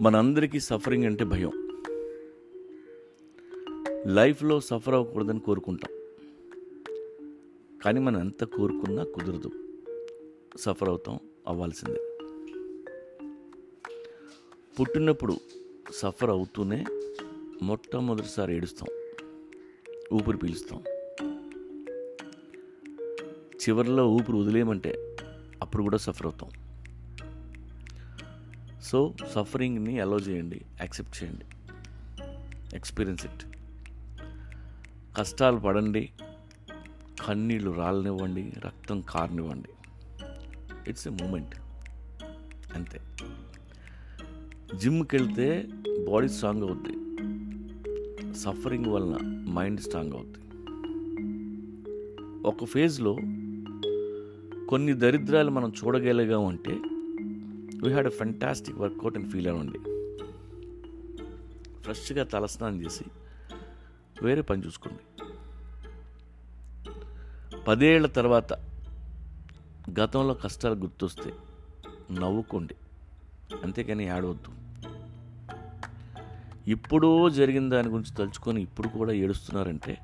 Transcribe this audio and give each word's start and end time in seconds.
మనందరికీ 0.00 0.60
సఫరింగ్ 0.60 1.04
అంటే 1.04 1.24
భయం. 1.24 1.68
లైఫ్లో 4.06 4.60
సఫర్ 4.60 4.94
అవ్వకూడదని 4.94 5.40
కోరుకుంటాం. 5.40 5.92
కానీ 7.84 8.00
మనం 8.00 8.20
ఎంత 8.20 8.44
కోరుకున్నా 8.44 9.04
కుదరదు. 9.04 9.50
సఫర్ 10.58 10.88
అవుతాం 10.88 11.18
అవ్వాల్సిందే. 11.48 12.00
పుట్టినప్పుడు 14.80 15.36
సఫర్ 15.92 16.30
అవుతూనే 16.30 16.84
మొట్టమొదటిసారి 17.62 18.56
ఏడుస్తాం. 18.56 18.88
ఊపిరి 20.12 20.38
పీలుస్తాం 20.38 20.82
చివరిలో 23.54 24.08
ఊపిరి 24.08 24.38
వదిలేయమంటే 24.38 25.16
అప్పుడు 25.62 25.82
కూడా 25.82 25.96
సఫర్ 25.96 26.26
అవుతాం. 26.26 26.59
సో 28.90 29.14
సఫరింగ్ని 29.34 30.00
అలో 30.00 30.16
చేయండి 30.16 30.60
యాక్సెప్ట్ 30.80 31.22
చేయండి. 31.22 31.44
ఎక్స్పీరియన్స్ 32.76 33.24
ఇట్ 33.24 33.56
కష్టాలు 35.16 35.56
పడండి 35.56 36.10
కన్నీళ్ళు 37.26 37.70
రాలనివ్వండి 37.70 38.52
రక్తం 38.64 39.00
కారనివ్వండి. 39.00 39.68
ఇట్స్ 40.88 41.08
ఎ 41.08 41.10
మూమెంట్ 41.10 41.54
అంతే. 42.74 43.00
జిమ్కి 44.76 45.16
వెళ్తే 45.16 45.68
బాడీ 46.08 46.28
స్ట్రాంగ్ 46.28 46.62
అవుద్ది. 46.62 46.92
సఫరింగ్ 48.34 48.86
వలన 48.86 49.18
మైండ్ 49.48 49.80
స్ట్రాంగ్ 49.80 50.12
అవుద్ది. 50.12 50.38
ఒక 52.46 52.64
ఫేజ్లో 52.64 53.14
కొన్ని 54.68 54.92
దరిద్రాలు 54.92 55.50
మనం 55.50 55.72
చూడగలిగామంటే 55.84 56.78
we 57.84 57.90
had 57.90 58.06
a 58.06 58.10
fantastic 58.10 58.78
workout 58.78 59.16
and 59.16 59.30
feel 59.30 59.48
అవ్వండి 59.48 59.78
ఫ్రెష్గా 61.82 62.24
తలస్నానం 62.24 62.82
చేసి 62.82 63.04
వేరే 64.22 64.42
పని 64.42 64.66
చూసుకోండి. 64.66 65.24
పదేళ్ళ 67.68 68.06
తర్వాత 68.06 68.52
గతంలో 70.00 70.34
కష్టాలు 70.34 70.74
గుర్తొస్తే 70.74 71.32
నవ్వుకోండి. 72.12 72.74
అంతేకాని 73.62 74.04
ఏడవద్దు. 74.04 74.50
ఇప్పుడో 76.70 77.30
జరిగిన 77.30 77.70
దాని 77.70 77.88
గురించి 77.88 78.14
తలుచుకొని 78.14 78.62
ఇప్పుడు 78.62 78.88
కూడా 78.88 79.12
ఏడుస్తున్నారంటే 79.12 79.98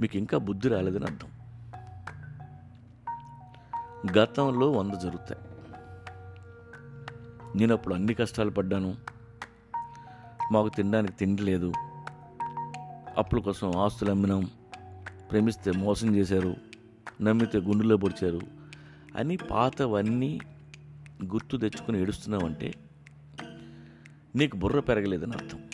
మీకు 0.00 0.16
ఇంకా 0.16 0.38
బుద్ధి 0.38 0.68
రాలేదని 0.68 1.04
అర్థం. 1.04 1.28
గతంలో 4.18 4.70
వంద 4.70 4.92
జరుగుతాయి. 4.92 5.53
నేను 7.56 7.74
అప్పుడు 7.74 7.94
అన్ని 7.94 8.14
కష్టాలు 8.14 8.50
పడ్డాను. 8.50 8.96
మాకు 10.52 10.68
తినడానికి 10.76 11.12
తిండి 11.12 11.42
లేదు. 11.42 11.72
అప్పుల 13.18 13.38
కోసం 13.38 13.76
ఆస్తులు 13.76 14.10
అమ్మినాం. 14.10 14.50
ప్రేమిస్తే 15.30 15.70
మోసం 15.70 16.16
చేశారు. 16.16 16.56
నమ్మితే 17.22 17.58
గుండెలో 17.58 17.96
పొడిచారు. 17.96 18.40
అని 19.16 19.36
పాతవన్నీ 19.36 20.40
గుర్తు 21.24 21.56
తెచ్చుకొని 21.56 22.00
ఏడుస్తున్నావంటే 22.00 22.74
నీకు 24.36 24.56
బుర్ర 24.56 24.80
పెరగలేదని 24.80 25.32
అర్థం. 25.32 25.64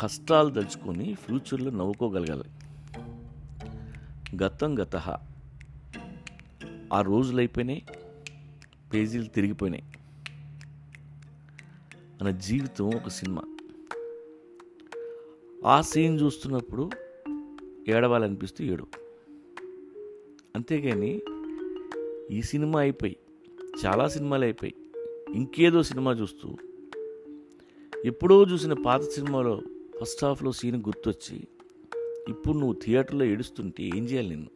కష్టాలు 0.00 0.50
తలుచుకొని 0.50 1.14
ఫ్యూచర్లో 1.14 1.70
నవ్వుకోగలగాలి. 1.70 2.44
గతం 4.44 4.78
గత 4.78 4.96
ఆ 6.92 7.00
రోజులు 7.00 7.38
అయిపోయినాయి. 7.38 7.82
పేజీలు 8.94 9.24
తిరిగిపోయినాయి. 9.24 9.84
మన 12.22 12.30
జీవితం 12.30 12.86
ఒక 12.86 13.08
సినిమా. 13.08 13.42
ఆ 15.64 15.80
సీన్ 15.80 16.20
చూస్తున్నప్పుడు 16.20 16.90
ఏడవాలనిపిస్తూ 17.88 18.64
ఏడు. 18.64 18.86
అంతేగాని 20.56 21.22
ఈ 22.30 22.42
సినిమా 22.42 22.80
అయిపోయి 22.80 23.16
చాలా 23.86 24.08
సినిమాలు 24.08 24.44
అయిపోయి 24.44 24.74
ఇంకేదో 25.34 25.82
సినిమా 25.82 26.12
చూస్తూ 26.12 26.56
ఎప్పుడో 28.04 28.44
చూసిన 28.44 28.72
పాత 28.72 29.00
సినిమాలో 29.00 29.62
ఫస్ట్ 30.00 30.24
హాఫ్లో 30.24 30.52
సీన్ 30.52 30.76
గుర్తొచ్చి 30.76 31.46
ఇప్పుడు 32.28 32.58
నువ్వు 32.58 32.76
థియేటర్లో 32.84 33.24
ఏడుస్తుంటే 33.24 33.82
ఏం 33.82 34.04
చేయాలి 34.04 34.28
నిన్ను? 34.28 34.50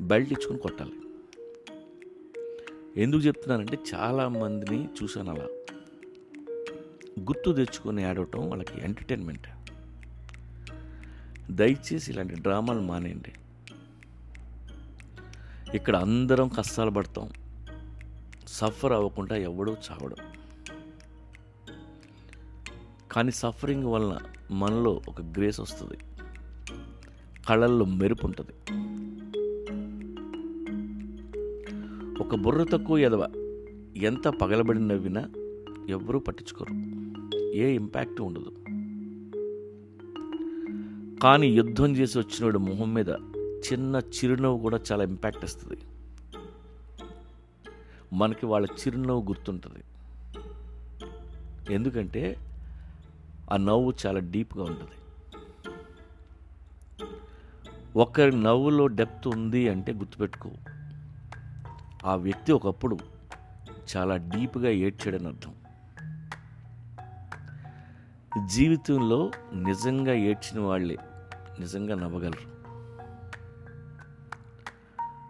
బెల్ట్ 0.00 0.32
ఇచ్చుకొని 0.32 0.58
కొట్టాలి. 0.58 1.11
ఎందుకు 2.96 3.22
చెప్తున్నానంటే 3.22 3.78
చాలామందిని 3.94 4.88
చూశాను 5.02 5.30
అలా. 5.30 5.44
గుర్తు 7.20 7.52
తెచ్చుకొని 7.52 8.04
ఆడటం 8.04 8.48
వాళ్ళకి 8.48 8.80
ఎంటర్టైన్మెంట్. 8.80 9.46
దయచేసి 11.50 12.12
ఇలాంటి 12.12 12.34
డ్రామాలు 12.34 12.80
మానేయండి. 12.80 13.32
ఇక్కడ 15.76 15.96
అందరం 15.96 16.48
కష్టాలు 16.48 16.90
పడతాం. 16.90 17.30
సఫర్ 18.48 18.92
అవ్వకుండా 18.92 19.36
ఎవడో 19.36 19.76
చావడం. 19.90 20.32
కానీ 23.12 23.30
సఫరింగ్ 23.30 23.84
వలన 23.84 24.18
మనలో 24.50 25.02
ఒక 25.08 25.20
గ్రేస్ 25.20 25.60
వస్తుంది. 25.60 25.98
కళల్లో 27.48 27.84
మెరుపు 27.84 28.26
ఉంటుంది. 28.26 28.81
ఒక 32.20 32.34
బుర్ర 32.34 32.62
తక్కువ 32.62 32.98
ఎదవ. 32.98 33.28
ఎంత 33.96 34.28
పగలబడి 34.28 34.88
నవ్వినా 34.88 35.28
ఎవ్వరూ 35.88 36.18
పట్టించుకోరు. 36.18 36.72
ఏ 37.54 37.74
ఇంపాక్ట్ 37.74 38.20
ఉండదు. 38.20 38.52
కానీ 41.22 41.46
యుద్ధం 41.46 41.96
చేసి 41.96 42.18
వచ్చినోడు 42.18 42.58
మొహం 42.58 42.94
మీద 42.94 43.08
చిన్న 43.72 43.96
చిరునవ్వు 43.96 44.58
కూడా 44.58 44.80
చాలా 44.92 45.04
ఇంపాక్ట్ 45.04 45.44
ఇస్తుంది. 45.44 45.78
మనకి 48.12 48.46
వాళ్ళ 48.46 48.66
చిరునవ్వు 48.66 49.22
గుర్తుంటుంది. 49.22 49.84
ఎందుకంటే 51.74 52.36
ఆ 53.52 53.56
నవ్వు 53.56 53.92
చాలా 54.06 54.18
డీప్గా 54.18 54.64
ఉంటుంది. 54.64 54.90
ఒకరి 57.96 58.42
నవ్వులో 58.42 58.86
డెప్త్ 58.86 59.28
ఉంది 59.28 59.68
అంటే 59.68 59.92
గుర్తుపెట్టుకో. 59.92 60.50
ఆ 62.04 62.14
వ్యక్తి 62.14 62.52
ఒకప్పుడు 62.52 62.98
చాలా 63.96 64.16
డీప్గా 64.16 64.70
ఏడ్చాడని 64.70 65.26
అర్థం. 65.26 65.54
జీవితంలో 68.48 69.30
నిజంగా 69.54 70.14
ఏడ్చిన 70.14 70.60
వాళ్ళే 70.60 70.98
నిజంగా 71.60 71.94
నవ్వగలరు. 71.94 72.52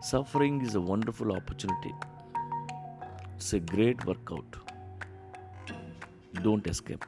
Suffering 0.04 0.60
is 0.60 0.76
a 0.76 0.80
wonderful 0.80 1.32
opportunity 1.32 1.90
it's 3.34 3.54
a 3.54 3.60
great 3.60 4.06
workout 4.06 4.56
don't 6.42 6.68
escape 6.68 7.04